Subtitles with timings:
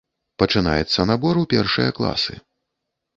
[0.43, 2.33] Пачынаецца набор у першыя класы.